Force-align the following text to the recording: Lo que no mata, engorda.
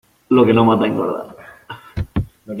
Lo 0.29 0.43
que 0.47 0.51
no 0.55 0.65
mata, 0.65 0.87
engorda. 0.87 1.23